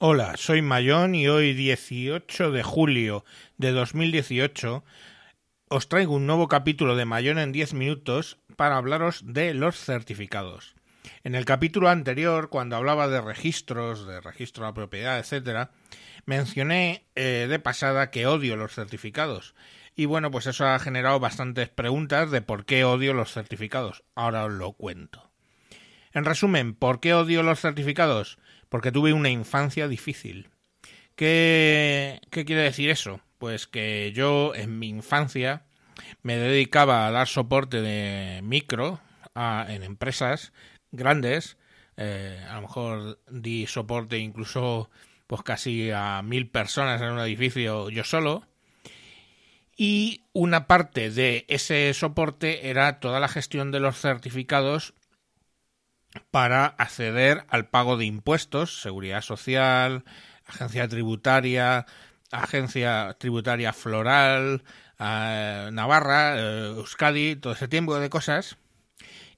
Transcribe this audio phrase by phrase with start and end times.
[0.00, 3.24] Hola, soy Mayón y hoy 18 de julio
[3.56, 4.84] de 2018
[5.70, 10.76] os traigo un nuevo capítulo de Mayón en 10 minutos para hablaros de los certificados.
[11.24, 15.72] En el capítulo anterior, cuando hablaba de registros, de registro de la propiedad, etcétera,
[16.26, 19.56] mencioné eh, de pasada que odio los certificados.
[19.96, 24.04] Y bueno, pues eso ha generado bastantes preguntas de por qué odio los certificados.
[24.14, 25.28] Ahora os lo cuento.
[26.12, 28.38] En resumen, ¿por qué odio los certificados?
[28.68, 30.50] Porque tuve una infancia difícil.
[31.14, 33.20] ¿Qué, qué quiere decir eso?
[33.38, 35.64] Pues que yo en mi infancia
[36.22, 39.00] me dedicaba a dar soporte de micro
[39.68, 40.52] en empresas
[40.90, 41.56] grandes.
[41.96, 44.90] Eh, a lo mejor di soporte incluso
[45.26, 48.44] pues casi a mil personas en un edificio yo solo.
[49.76, 54.94] Y una parte de ese soporte era toda la gestión de los certificados
[56.30, 60.04] para acceder al pago de impuestos, seguridad social,
[60.46, 61.86] agencia tributaria,
[62.30, 64.62] agencia tributaria floral,
[64.98, 68.56] eh, Navarra, eh, Euskadi, todo ese tiempo de cosas.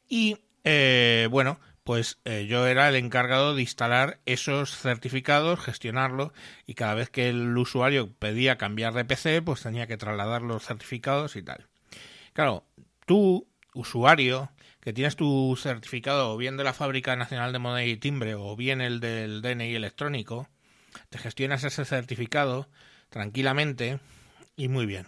[0.09, 6.33] Y eh, bueno, pues yo era el encargado de instalar esos certificados, gestionarlo
[6.67, 10.65] y cada vez que el usuario pedía cambiar de PC, pues tenía que trasladar los
[10.65, 11.67] certificados y tal.
[12.33, 12.65] Claro,
[13.07, 14.51] tú, usuario,
[14.81, 18.81] que tienes tu certificado bien de la Fábrica Nacional de Moneda y Timbre o bien
[18.81, 20.49] el del DNI electrónico,
[21.11, 22.69] te gestionas ese certificado
[23.11, 24.01] tranquilamente
[24.57, 25.07] y muy bien.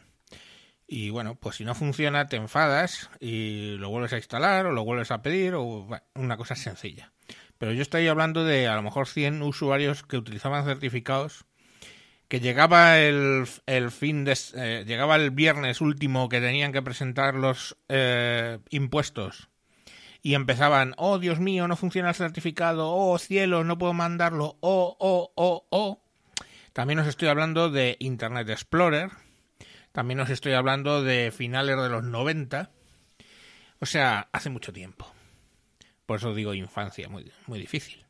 [0.87, 4.84] Y bueno, pues si no funciona, te enfadas y lo vuelves a instalar o lo
[4.84, 7.12] vuelves a pedir o una cosa sencilla.
[7.56, 11.47] Pero yo estoy hablando de a lo mejor 100 usuarios que utilizaban certificados
[12.28, 17.34] que llegaba el, el fin de eh, llegaba el viernes último que tenían que presentar
[17.34, 19.50] los eh, impuestos
[20.23, 24.97] y empezaban, oh Dios mío, no funciona el certificado, oh cielo, no puedo mandarlo, oh,
[24.98, 26.03] oh, oh, oh.
[26.73, 29.11] También os estoy hablando de Internet Explorer,
[29.91, 32.71] también os estoy hablando de finales de los 90,
[33.81, 35.12] o sea, hace mucho tiempo.
[36.06, 38.05] Por eso digo infancia, muy, muy difícil.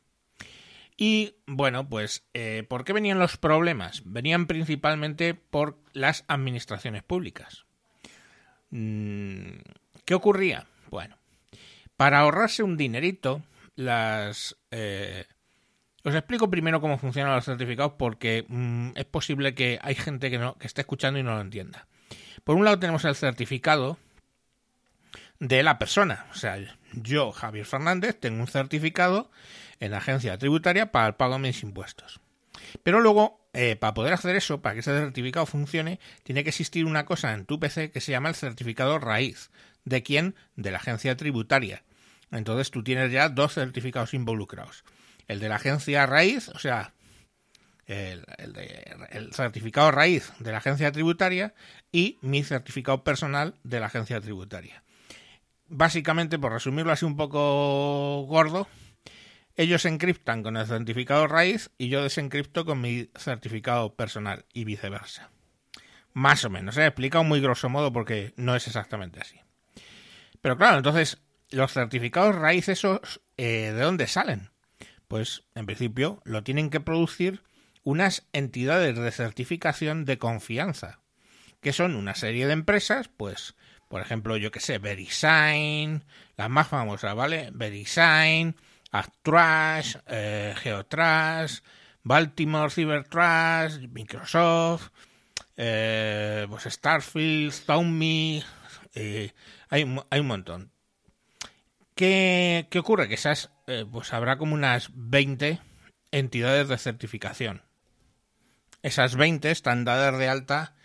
[0.95, 4.03] Y bueno, pues, eh, ¿por qué venían los problemas?
[4.05, 7.65] Venían principalmente por las administraciones públicas.
[8.69, 9.57] Mm,
[10.05, 10.67] ¿Qué ocurría?
[10.91, 11.17] Bueno,
[11.97, 13.41] para ahorrarse un dinerito,
[13.75, 14.55] las...
[14.71, 15.25] Eh,
[16.03, 20.37] os explico primero cómo funcionan los certificados porque mm, es posible que hay gente que,
[20.37, 21.87] no, que esté escuchando y no lo entienda.
[22.43, 23.97] Por un lado tenemos el certificado
[25.39, 26.25] de la persona.
[26.31, 26.57] O sea,
[26.93, 29.31] yo, Javier Fernández, tengo un certificado
[29.79, 32.19] en la agencia tributaria para el pago de mis impuestos.
[32.83, 36.85] Pero luego, eh, para poder hacer eso, para que ese certificado funcione, tiene que existir
[36.85, 39.51] una cosa en tu PC que se llama el certificado raíz.
[39.85, 40.35] ¿De quién?
[40.55, 41.83] De la agencia tributaria.
[42.31, 44.83] Entonces tú tienes ya dos certificados involucrados.
[45.27, 46.93] El de la agencia raíz, o sea,
[47.85, 48.25] el,
[49.33, 51.53] certificado raíz de la agencia tributaria
[51.91, 54.83] y mi certificado personal de la agencia tributaria.
[55.67, 58.67] Básicamente, por resumirlo así un poco gordo,
[59.55, 65.29] ellos encriptan con el certificado raíz y yo desencripto con mi certificado personal y viceversa.
[66.13, 69.42] Más o menos, he explicado muy grosso modo porque no es exactamente así.
[70.43, 71.19] Pero claro, entonces,
[71.51, 74.51] los certificados raíz esos, eh, ¿de dónde salen?
[75.07, 77.43] Pues, en principio, lo tienen que producir
[77.83, 80.99] unas entidades de certificación de confianza,
[81.61, 83.55] que son una serie de empresas, pues,
[83.87, 86.03] por ejemplo, yo que sé, VeriSign,
[86.35, 87.49] las más famosas, ¿vale?
[87.53, 88.57] VeriSign,
[88.91, 91.59] ActTrash, eh, GeoTrash,
[92.03, 94.89] Baltimore CyberTrash, Microsoft,
[95.55, 98.43] eh, pues Starfield, Xiaomi,
[98.93, 99.33] eh,
[99.69, 100.71] hay, hay un montón.
[101.95, 103.07] ¿Qué, ocurre?
[103.07, 105.59] Que esas, eh, pues habrá como unas 20
[106.11, 107.61] entidades de certificación.
[108.81, 110.75] Esas 20 están dadas de alta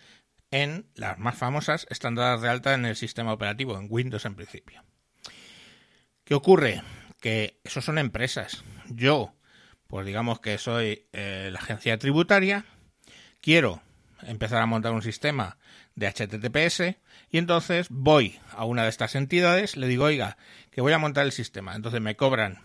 [0.51, 4.35] en, las más famosas, están dadas de alta en el sistema operativo, en Windows en
[4.35, 4.83] principio.
[6.23, 6.83] ¿Qué ocurre?
[7.19, 8.63] Que esos son empresas.
[8.87, 9.33] Yo,
[9.87, 12.65] pues digamos que soy eh, la agencia tributaria,
[13.41, 13.81] quiero
[14.23, 15.57] empezar a montar un sistema
[15.95, 16.97] de HTTPS
[17.31, 20.37] y entonces voy a una de estas entidades, le digo, oiga,
[20.71, 21.75] que voy a montar el sistema.
[21.75, 22.59] Entonces me cobran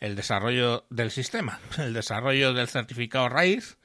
[0.00, 3.78] el desarrollo del sistema, el desarrollo del certificado raíz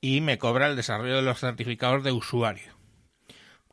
[0.00, 2.72] y me cobra el desarrollo de los certificados de usuario.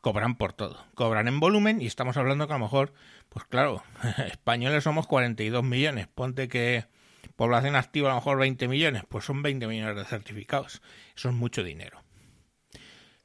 [0.00, 2.94] Cobran por todo, cobran en volumen y estamos hablando que a lo mejor,
[3.28, 3.82] pues claro,
[4.30, 6.86] españoles somos 42 millones, ponte que
[7.36, 10.80] población activa a lo mejor 20 millones, pues son 20 millones de certificados,
[11.14, 12.02] eso es mucho dinero.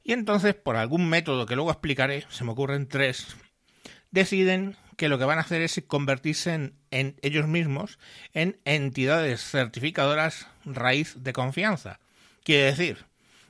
[0.06, 3.36] Y entonces, por algún método que luego explicaré, se me ocurren tres,
[4.12, 6.54] deciden que lo que van a hacer es convertirse
[6.92, 7.98] en, ellos mismos
[8.32, 11.98] en entidades certificadoras raíz de confianza.
[12.44, 13.04] Quiere decir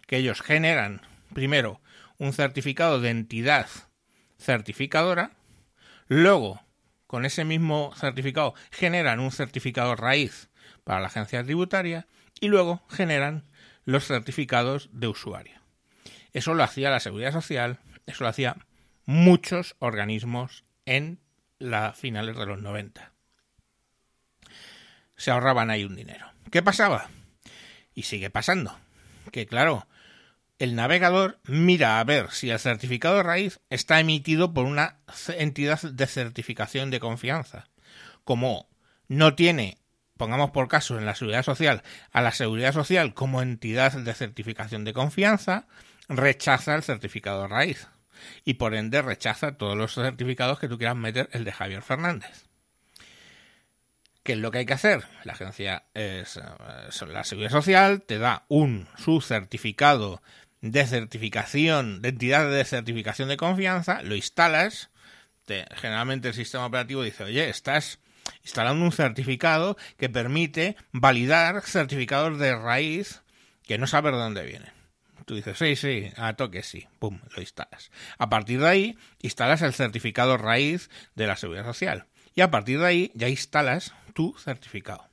[0.07, 1.03] que ellos generan
[1.35, 1.83] primero
[2.17, 3.67] un certificado de entidad
[4.39, 5.33] certificadora,
[6.09, 6.63] luego
[7.07, 10.49] con ese mismo certificado generan un certificado raíz
[10.85, 12.07] para la agencia tributaria
[12.41, 13.45] y luego generan
[13.85, 15.66] los certificados de usuario.
[16.33, 18.57] Eso lo hacía la Seguridad Social, eso lo hacía
[19.05, 21.21] muchos organismos en
[21.59, 23.13] las finales de los 90.
[25.17, 26.27] Se ahorraban ahí un dinero.
[26.51, 27.09] ¿Qué pasaba?
[27.95, 28.79] Y sigue pasando.
[29.33, 29.87] Que claro,
[30.59, 35.81] el navegador mira a ver si el certificado de raíz está emitido por una entidad
[35.83, 37.69] de certificación de confianza.
[38.25, 38.69] Como
[39.09, 39.79] no tiene,
[40.17, 41.83] pongamos por caso en la seguridad social,
[42.13, 45.67] a la seguridad social como entidad de certificación de confianza,
[46.09, 47.89] rechaza el certificado raíz
[48.45, 52.47] y por ende rechaza todos los certificados que tú quieras meter el de Javier Fernández.
[54.23, 55.05] ¿Qué es lo que hay que hacer?
[55.25, 60.21] La agencia es, eh, la Seguridad Social te da un su certificado
[60.61, 64.91] de certificación, de entidad de certificación de confianza, lo instalas,
[65.77, 68.01] generalmente el sistema operativo dice, oye, estás
[68.43, 73.23] instalando un certificado que permite validar certificados de raíz
[73.65, 74.76] que no sabes de dónde vienen.
[75.27, 77.91] Tú dices, sí, sí, a toque sí, pum, lo instalas.
[78.17, 82.07] A partir de ahí, instalas el certificado raíz de la seguridad social.
[82.37, 85.11] Y a partir de ahí, ya instalas tu certificado.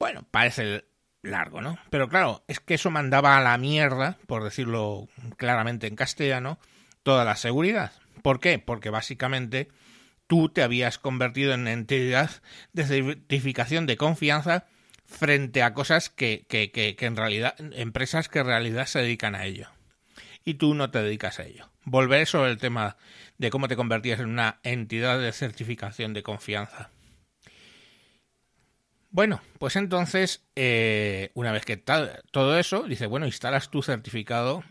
[0.00, 0.84] Bueno, parece
[1.22, 1.78] largo, ¿no?
[1.90, 5.06] Pero claro, es que eso mandaba a la mierda, por decirlo
[5.36, 6.58] claramente en castellano,
[7.04, 7.92] toda la seguridad.
[8.22, 8.58] ¿Por qué?
[8.58, 9.68] Porque básicamente
[10.26, 12.30] tú te habías convertido en entidad
[12.72, 14.66] de certificación de confianza
[15.10, 19.34] frente a cosas que, que, que, que en realidad, empresas que en realidad se dedican
[19.34, 19.68] a ello.
[20.44, 21.68] Y tú no te dedicas a ello.
[21.84, 22.96] Volveré sobre el tema
[23.36, 26.90] de cómo te convertías en una entidad de certificación de confianza.
[29.10, 34.62] Bueno, pues entonces, eh, una vez que todo eso, dice, bueno, instalas tu certificado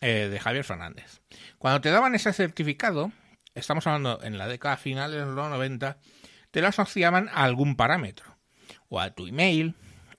[0.00, 1.20] eh, de Javier Fernández.
[1.58, 3.12] Cuando te daban ese certificado,
[3.54, 5.98] estamos hablando en la década final de los 90,
[6.50, 8.31] te lo asociaban a algún parámetro,
[8.92, 9.74] o a tu email,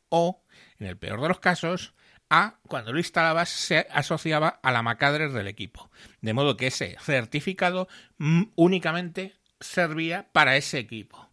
[0.10, 0.44] o,
[0.80, 1.94] en el peor de los casos,
[2.32, 5.92] a cuando lo instalabas se asociaba a la macadre del equipo.
[6.22, 7.88] De modo que ese certificado
[8.18, 11.30] mm, únicamente servía para ese equipo.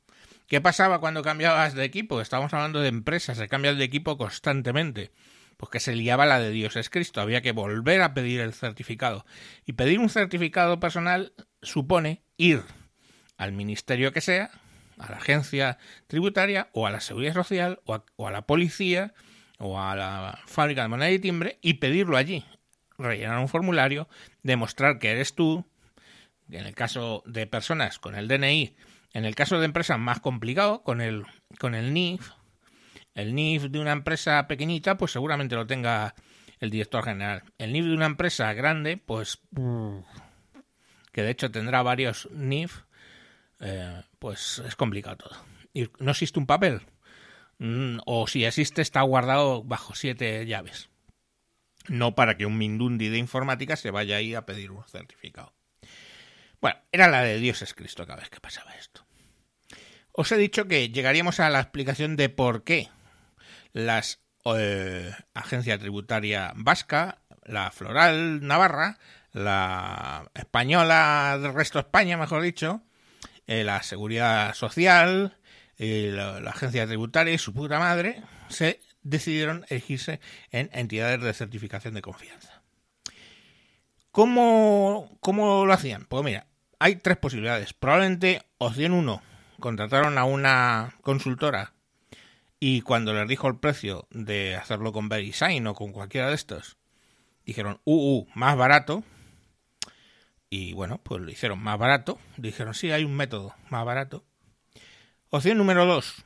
[0.49, 2.21] ¿Qué pasaba cuando cambiabas de equipo?
[2.21, 5.11] Estamos hablando de empresas, se cambia de equipo constantemente.
[5.57, 8.53] Pues que se liaba la de Dios es Cristo, había que volver a pedir el
[8.53, 9.25] certificado.
[9.65, 11.33] Y pedir un certificado personal
[11.63, 12.63] supone ir
[13.39, 14.51] al ministerio que sea,
[15.01, 19.15] a la agencia tributaria o a la seguridad social o a, o a la policía
[19.59, 22.45] o a la fábrica de moneda y timbre y pedirlo allí.
[22.99, 24.09] Rellenar un formulario,
[24.43, 25.65] demostrar que eres tú,
[26.51, 28.75] en el caso de personas con el DNI,
[29.13, 31.25] en el caso de empresas más complicado, con el,
[31.59, 32.31] con el NIF,
[33.15, 36.15] el NIF de una empresa pequeñita, pues seguramente lo tenga
[36.61, 37.43] el director general.
[37.59, 39.41] El NIF de una empresa grande, pues
[41.13, 42.83] que de hecho tendrá varios NIF,
[43.61, 45.37] eh, pues es complicado todo.
[45.73, 46.83] Y no existe un papel,
[47.59, 50.89] mm, o si existe está guardado bajo siete llaves.
[51.89, 55.55] No para que un Mindundi de informática se vaya ahí a pedir un certificado.
[56.61, 59.07] Bueno, era la de Dios es Cristo cada vez que pasaba esto.
[60.13, 62.91] Os he dicho que llegaríamos a la explicación de por qué
[63.73, 68.99] las eh, agencia tributaria vasca, la floral navarra,
[69.33, 72.83] la española del resto de España, mejor dicho,
[73.51, 75.37] eh, la seguridad social,
[75.77, 80.21] eh, la, agencia tributaria y su puta madre, se decidieron elegirse
[80.53, 82.63] en entidades de certificación de confianza.
[84.13, 86.05] ¿Cómo, ¿Cómo lo hacían?
[86.05, 86.47] Pues mira,
[86.79, 87.73] hay tres posibilidades.
[87.73, 89.21] Probablemente opción 1,
[89.59, 91.73] contrataron a una consultora
[92.61, 96.77] y cuando les dijo el precio de hacerlo con VeriSign o con cualquiera de estos,
[97.45, 99.03] dijeron, uh, uh, más barato.
[100.51, 102.19] Y bueno, pues lo hicieron más barato.
[102.37, 104.25] Dijeron, sí, hay un método más barato.
[105.31, 106.25] Opción número 2.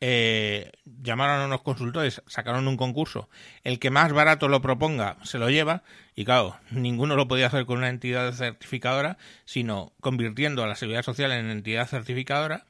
[0.00, 3.28] Eh, llamaron a unos consultores, sacaron un concurso,
[3.64, 5.82] el que más barato lo proponga se lo lleva
[6.14, 11.02] y claro, ninguno lo podía hacer con una entidad certificadora, sino convirtiendo a la seguridad
[11.02, 12.66] social en entidad certificadora.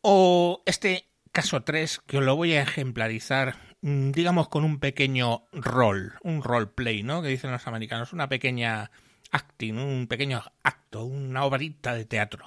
[0.00, 5.44] O este caso 3, que os lo voy a ejemplarizar, mm, digamos, con un pequeño
[5.52, 7.20] rol, un roleplay, ¿no?
[7.20, 8.90] Que dicen los americanos, una pequeña
[9.30, 12.46] acting, un pequeño acto, una obrita de teatro.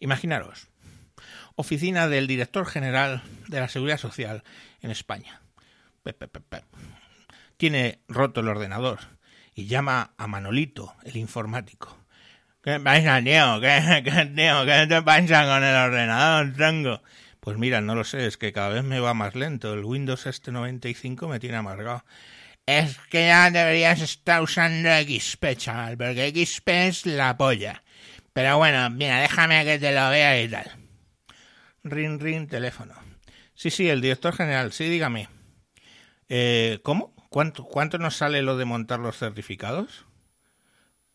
[0.00, 0.68] Imaginaros,
[1.54, 4.44] oficina del director general de la Seguridad Social
[4.80, 5.40] en España.
[7.56, 9.00] Tiene roto el ordenador
[9.54, 11.96] y llama a Manolito, el informático.
[12.62, 13.60] ¿Qué pasa, tío?
[13.60, 14.66] ¿Qué, tío?
[14.66, 17.02] ¿Qué te pasa con el ordenador, tronco?
[17.40, 19.72] Pues mira, no lo sé, es que cada vez me va más lento.
[19.72, 22.04] El Windows este 95 me tiene amargado.
[22.66, 27.84] Es que ya deberías estar usando XP, chaval, porque XP la polla.
[28.32, 30.70] Pero bueno, mira, déjame que te lo vea y tal.
[31.84, 32.94] Ring, ring, teléfono.
[33.54, 35.28] Sí, sí, el director general, sí, dígame.
[36.28, 37.14] Eh, ¿Cómo?
[37.30, 40.04] ¿Cuánto, ¿Cuánto nos sale lo de montar los certificados?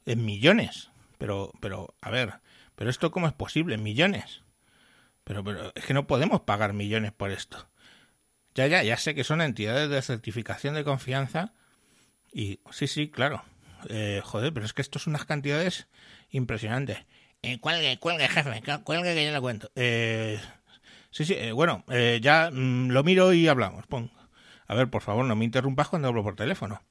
[0.05, 0.89] En millones.
[1.17, 2.36] Pero, pero, a ver,
[2.75, 4.41] pero esto cómo es posible, en millones.
[5.25, 7.70] Pero, pero es que no podemos pagar millones por esto.
[8.55, 11.53] Ya, ya, ya sé que son entidades de certificación de confianza.
[12.34, 13.43] Y sí, sí, claro.
[13.89, 15.88] Eh, joder, pero es que esto son unas cantidades
[16.29, 17.00] impresionantes.
[17.41, 19.72] Eh, cuelgue, cuelgue, jefe, cuelgue que yo lo cuento.
[19.75, 20.39] Eh,
[21.10, 23.88] sí, sí, eh, bueno, eh, ya mm, lo miro y hablamos.
[23.88, 24.12] Pon.
[24.67, 26.84] A ver, por favor, no me interrumpas cuando hablo por teléfono.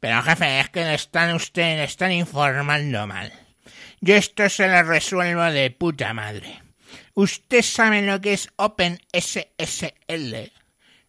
[0.00, 3.32] Pero jefe, es que le están usted, le están informando mal.
[4.00, 6.62] Yo esto se lo resuelvo de puta madre.
[7.14, 10.52] ¿Usted sabe lo que es OpenSSL?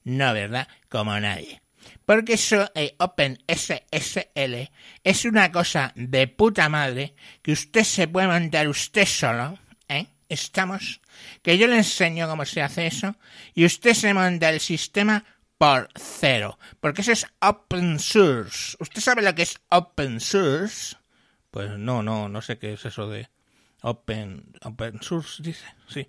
[0.07, 0.69] No, ¿verdad?
[0.87, 1.61] Como nadie.
[2.05, 4.71] Porque eso, eh, OpenSSL,
[5.03, 9.59] es una cosa de puta madre que usted se puede montar usted solo,
[9.89, 10.07] ¿eh?
[10.29, 11.01] Estamos.
[11.41, 13.17] Que yo le enseño cómo se hace eso
[13.53, 15.25] y usted se monta el sistema
[15.57, 16.57] por cero.
[16.79, 18.77] Porque eso es open source.
[18.79, 20.95] ¿Usted sabe lo que es open source?
[21.51, 23.29] Pues no, no, no sé qué es eso de
[23.81, 26.07] open, open source, dice, sí.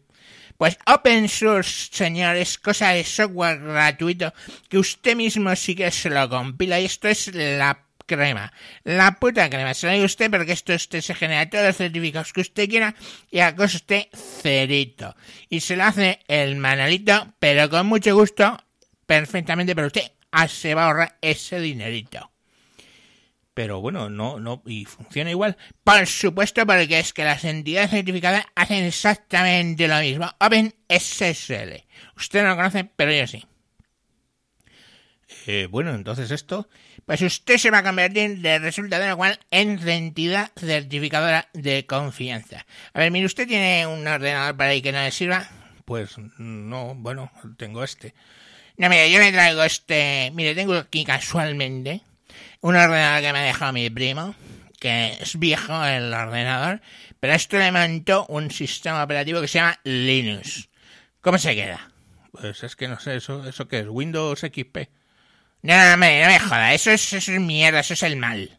[0.57, 4.35] Pues open source, señor, es cosa de software gratuito
[4.69, 9.49] que usted mismo sí que se lo compila y esto es la crema, la puta
[9.49, 9.75] crema.
[9.75, 12.95] Se lo usted porque esto usted se genera todos los certificados que usted quiera
[13.31, 14.11] y a coste
[14.43, 15.15] cerito.
[15.49, 18.59] Y se lo hace el manalito, pero con mucho gusto,
[19.07, 20.11] perfectamente, pero usted
[20.49, 22.31] se va a ahorrar ese dinerito
[23.59, 25.57] pero bueno, no, no, y funciona igual.
[25.83, 30.31] Por supuesto, porque es que las entidades certificadas hacen exactamente lo mismo.
[30.39, 31.83] OpenSSL.
[32.17, 33.45] Usted no lo conoce, pero yo sí.
[35.49, 36.69] Eh, bueno, entonces esto.
[37.05, 41.85] Pues usted se va a convertir, de resulta de lo cual, en entidad certificadora de
[41.85, 42.65] confianza.
[42.93, 45.49] A ver, mire, ¿usted tiene un ordenador para ahí que no le sirva?
[45.85, 48.15] Pues no, bueno, tengo este.
[48.77, 50.31] No, mire, yo le traigo este.
[50.33, 52.03] Mire, tengo aquí casualmente
[52.61, 54.35] un ordenador que me ha dejado mi primo,
[54.81, 56.81] que es viejo el ordenador,
[57.21, 60.69] pero a esto le montó un sistema operativo que se llama Linux.
[61.21, 61.91] ¿Cómo se queda?
[62.33, 63.87] Pues es que no sé, ¿eso, eso qué es?
[63.89, 64.89] ¿Windows XP?
[65.63, 68.17] No, no, no me, no me joda, eso es, eso es mierda, eso es el
[68.17, 68.59] mal.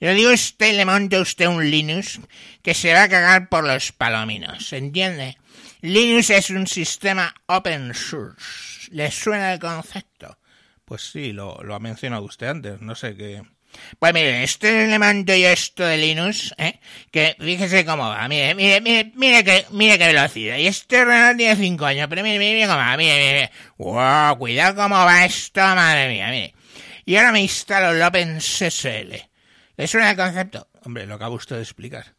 [0.00, 2.20] Yo digo usted, le monta usted un Linux
[2.62, 5.36] que se va a cagar por los palominos, ¿entiende?
[5.80, 8.88] Linux es un sistema open source.
[8.90, 10.37] ¿Le suena el concepto?
[10.88, 13.42] Pues sí, lo, ha mencionado usted antes, no sé qué.
[13.98, 16.80] Pues mire, este le mando yo esto de Linux, ¿eh?
[17.10, 20.56] que fíjese cómo va, mire, mire, mire, mire que, mire qué velocidad.
[20.56, 24.76] Y este ordenador tiene 5 años, pero mire, mire, cómo va, mire, mire, wow, cuidado
[24.76, 26.54] cómo va esto, madre mía, mire.
[27.04, 29.28] Y ahora me instalo el OpenSSL.
[29.76, 30.68] ¿Le suena el concepto?
[30.84, 32.14] Hombre, lo acaba usted de explicar.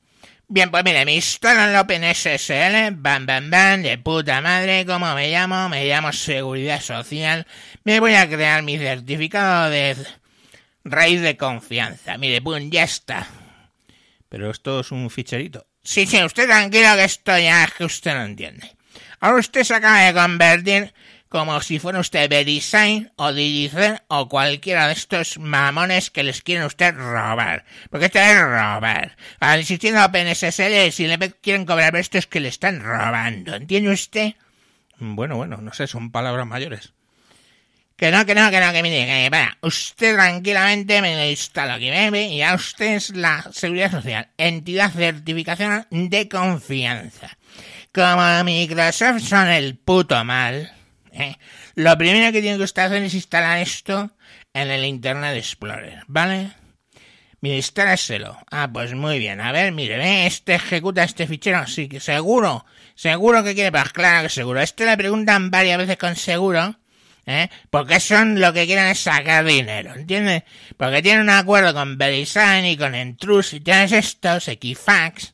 [0.52, 5.30] Bien, pues mire, me instalo el OpenSSL, bam, bam, bam, de puta madre, ¿cómo me
[5.30, 5.70] llamo?
[5.70, 7.46] Me llamo Seguridad Social.
[7.84, 9.96] Me voy a crear mi certificado de
[10.84, 12.18] raíz de confianza.
[12.18, 13.28] Mire, pum, ya está.
[14.28, 15.68] Pero esto es un ficherito.
[15.84, 18.76] Sí, sí, usted tranquilo que esto ya es que usted no entiende.
[19.20, 20.96] Ahora usted se acaba de convertir
[21.30, 26.66] como si fuera usted Verisign o Digicel o cualquiera de estos mamones que les quieren
[26.66, 27.66] usted robar.
[27.90, 29.16] Porque esto es robar.
[29.40, 33.56] Al existiendo OpenSSL, si le quieren cobrar esto es que le están robando.
[33.56, 34.34] ¿Entiende usted?
[34.98, 36.94] Bueno, bueno, no sé, son palabras mayores.
[37.96, 39.58] Que no, que no, que no, que mire, que para.
[39.62, 42.28] Usted tranquilamente me lo instala aquí, ¿ve?
[42.28, 47.38] Y a usted es la Seguridad Social, entidad certificación de confianza.
[47.94, 50.72] Como Microsoft son el puto mal,
[51.14, 51.38] ¿eh?
[51.76, 54.12] lo primero que tiene que usted hacer es instalar esto
[54.54, 56.52] en el Internet Explorer, ¿vale?
[57.42, 58.38] Mire, instálaselo.
[58.52, 59.40] Ah, pues muy bien.
[59.40, 60.26] A ver, mire, ¿ve?
[60.26, 61.66] Este ejecuta este fichero.
[61.68, 62.66] Sí, que seguro.
[62.96, 63.72] Seguro que quiere.
[63.72, 64.60] Pues claro que seguro.
[64.60, 66.78] Este le preguntan varias veces con seguro.
[67.30, 67.50] ¿eh?
[67.70, 70.44] Porque son lo que quieren es sacar dinero, ¿entiendes?
[70.78, 75.34] Porque tienen un acuerdo con Verisign y con Entrus y tienes estos, Equifax,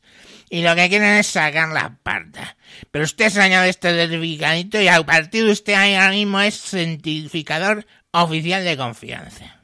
[0.50, 2.55] y lo que quieren es sacar la parta.
[2.90, 7.86] Pero usted se añade este certificadito y a partir de usted ahora mismo es certificador
[8.10, 9.60] oficial de confianza.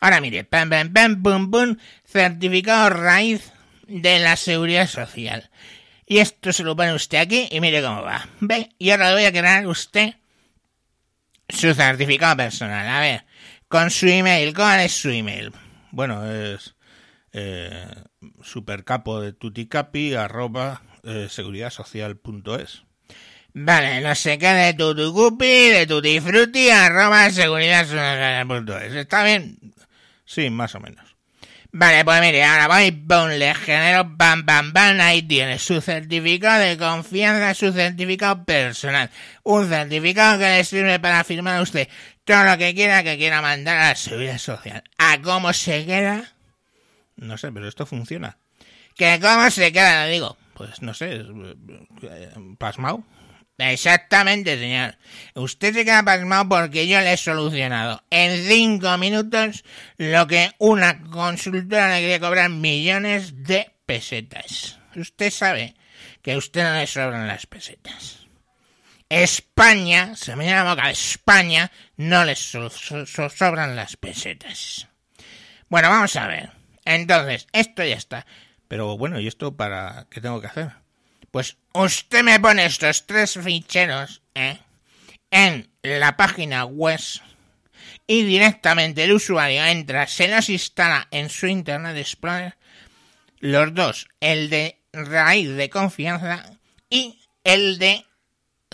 [0.00, 3.52] Ahora mire, pam, pam, pam, pum, pum, certificado raíz
[3.86, 5.50] de la seguridad social.
[6.06, 8.28] Y esto se lo pone usted aquí y mire cómo va.
[8.40, 8.70] ¿Ve?
[8.78, 10.14] Y ahora le voy a crear usted
[11.48, 12.88] su certificado personal.
[12.88, 13.24] A ver,
[13.68, 14.52] con su email.
[14.54, 15.52] ¿Cuál es su email?
[15.90, 16.74] Bueno, es
[17.32, 17.86] eh,
[18.42, 22.82] supercapo de tuticapi arroba eh, seguridadsocial.es.
[23.54, 28.94] Vale, no sé qué de tutucupi, de tutifruti, arroba seguridadsocial.es.
[28.94, 29.58] ¿Está bien?
[30.24, 31.12] Sí, más o menos.
[31.74, 36.60] Vale, pues mire, ahora voy, pum, le genero, bam, bam, bam, ahí tiene su certificado
[36.60, 39.10] de confianza, su certificado personal.
[39.42, 41.88] Un certificado que le sirve para firmar a usted
[42.24, 44.84] todo lo que quiera que quiera mandar a la seguridad social.
[44.98, 46.32] ¿A cómo se queda?
[47.16, 48.36] No sé, pero esto funciona.
[48.94, 50.36] ¿Que cómo se queda, le digo?
[50.62, 51.24] Pues no sé,
[52.02, 53.04] eh, pasmao.
[53.58, 54.96] Exactamente, señor.
[55.34, 59.64] Usted se queda pasmado porque yo le he solucionado en cinco minutos
[59.96, 64.78] lo que una consultora le quería cobrar millones de pesetas.
[64.94, 65.74] Usted sabe
[66.22, 68.28] que a usted no le sobran las pesetas.
[69.08, 74.86] España, se me llama boca, España no le so so sobran las pesetas.
[75.68, 76.50] Bueno, vamos a ver.
[76.84, 78.26] Entonces, esto ya está.
[78.72, 80.70] Pero bueno, ¿y esto para qué tengo que hacer?
[81.30, 84.60] Pues usted me pone estos tres ficheros ¿eh?
[85.30, 86.98] en la página web
[88.06, 92.56] y directamente el usuario entra, se los instala en su Internet Explorer,
[93.40, 96.42] los dos, el de raíz de confianza
[96.88, 98.06] y el de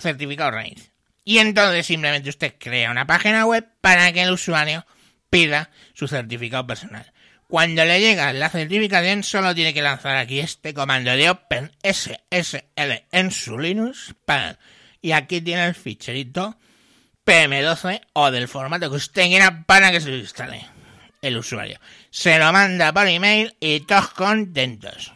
[0.01, 0.93] certificado raíz.
[1.25, 4.87] Y entonces simplemente usted crea una página web para que el usuario
[5.29, 7.13] pida su certificado personal.
[7.49, 13.31] Cuando le llega la certificación, solo tiene que lanzar aquí este comando de OpenSSL en
[13.31, 14.15] su Linux.
[15.01, 16.59] Y aquí tiene el ficherito
[17.25, 20.67] PM12 o del formato que usted quiera para que se lo instale
[21.23, 21.81] el usuario.
[22.11, 25.15] Se lo manda por email y todos contentos.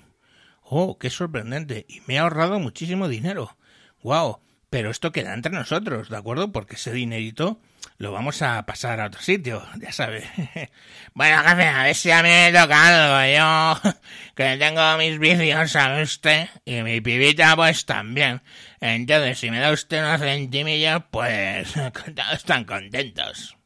[0.63, 1.85] Oh, qué sorprendente.
[1.87, 3.59] Y me ha ahorrado muchísimo dinero.
[4.03, 4.41] Wow.
[4.71, 6.51] Pero esto queda entre nosotros, ¿de acuerdo?
[6.51, 7.61] Porque ese dinerito
[8.03, 10.29] lo vamos a pasar a otro sitio, ya sabe.
[11.15, 13.81] bueno, a ver si a mí me toca algo.
[13.85, 13.95] Yo
[14.35, 16.49] que tengo mis vicios, ¿sabe usted?
[16.65, 18.43] Y mi pibita pues también.
[18.81, 21.75] Entonces, si me da usted unos centimillos, pues
[22.33, 23.57] están contentos.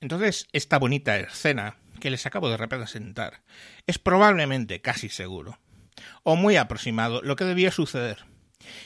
[0.00, 3.42] Entonces, esta bonita escena que les acabo de representar
[3.86, 5.58] es probablemente casi seguro,
[6.22, 8.24] o muy aproximado, lo que debió suceder.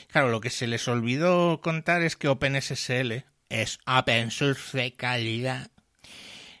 [0.07, 5.69] Claro, lo que se les olvidó contar es que OpenSSL es open source de calidad.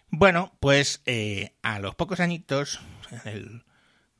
[0.09, 2.79] Bueno, pues eh, a los pocos añitos,
[3.25, 3.63] el,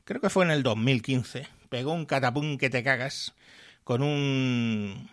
[0.05, 3.33] creo que fue en el 2015, pegó un catapum que te cagas
[3.83, 5.09] con un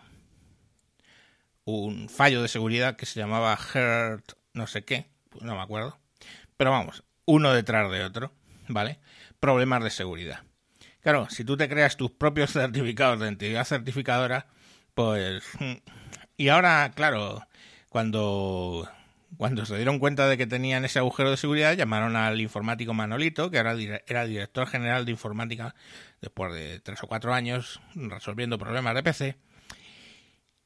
[1.63, 5.05] un fallo de seguridad que se llamaba Hurt no sé qué,
[5.39, 5.97] no me acuerdo.
[6.57, 8.31] Pero vamos, uno detrás de otro,
[8.67, 8.99] ¿vale?
[9.39, 10.43] Problemas de seguridad.
[11.01, 14.47] Claro, si tú te creas tus propios certificados de entidad certificadora,
[14.93, 15.43] pues...
[16.37, 17.45] Y ahora, claro,
[17.89, 18.89] cuando,
[19.37, 23.51] cuando se dieron cuenta de que tenían ese agujero de seguridad, llamaron al informático Manolito,
[23.51, 23.75] que ahora
[24.07, 25.75] era director general de informática
[26.19, 29.35] después de tres o cuatro años resolviendo problemas de PC,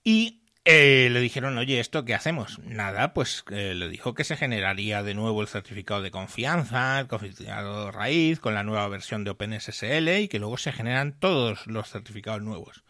[0.06, 2.58] y eh, le dijeron, oye, ¿esto qué hacemos?
[2.60, 7.08] Nada, pues eh, le dijo que se generaría de nuevo el certificado de confianza, el
[7.08, 11.90] certificado raíz, con la nueva versión de OpenSSL y que luego se generan todos los
[11.90, 12.84] certificados nuevos.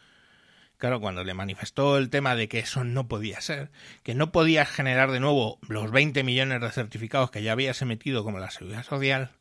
[0.77, 3.71] Claro, cuando le manifestó el tema de que eso no podía ser,
[4.03, 8.23] que no podía generar de nuevo los 20 millones de certificados que ya habías emitido
[8.23, 9.31] como la seguridad social,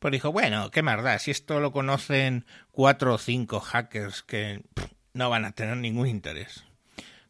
[0.00, 4.62] pues dijo, bueno, qué más si esto lo conocen cuatro o cinco hackers que
[5.12, 6.64] no van a tener ningún interés.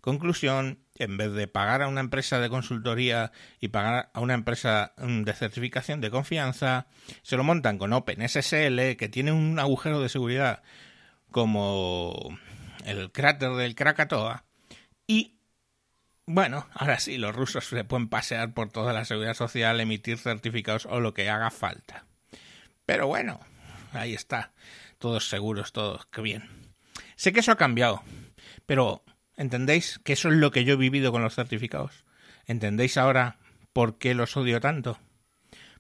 [0.07, 4.95] Conclusión, en vez de pagar a una empresa de consultoría y pagar a una empresa
[4.99, 6.87] mm, de certificación de confianza,
[7.23, 10.63] se lo montan con OpenSSL, que tiene un agujero de seguridad
[11.33, 12.39] como
[12.85, 14.45] el cráter del Krakatoa,
[15.09, 15.41] y
[16.25, 20.87] bueno, ahora sí, los rusos se pueden pasear por toda la seguridad social, emitir certificados
[20.87, 22.07] o lo que haga falta.
[22.85, 23.41] Pero bueno,
[23.93, 24.53] ahí está,
[25.01, 26.49] todos seguros, todos, qué bien.
[27.17, 28.05] Sé que eso ha cambiado,
[28.67, 29.03] pero
[29.37, 32.05] ¿Entendéis que eso es lo que yo he vivido con los certificados?
[32.47, 33.39] ¿Entendéis ahora
[33.73, 34.99] por qué los odio tanto?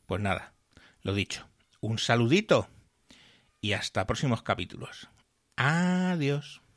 [0.06, 0.52] Pues nada,
[1.02, 1.48] lo dicho.
[1.80, 2.68] Un saludito
[3.60, 5.08] y hasta próximos capítulos.
[5.56, 6.62] Adiós.